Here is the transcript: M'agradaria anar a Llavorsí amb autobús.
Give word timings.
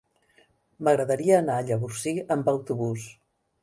M'agradaria 0.87 1.37
anar 1.43 1.59
a 1.59 1.69
Llavorsí 1.69 2.17
amb 2.39 2.53
autobús. 2.59 3.11